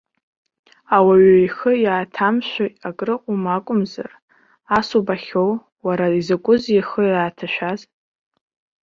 Ауаҩы 0.95 1.35
ихы 1.45 1.71
иааҭамшәо 1.83 2.65
акрыҟоума 2.87 3.51
акәымзар, 3.57 4.11
ас 4.77 4.89
убахьоу, 4.99 5.51
уара, 5.85 6.07
изакәызеи 6.19 6.77
ихы 6.79 7.03
иааҭашәаз! 7.09 7.79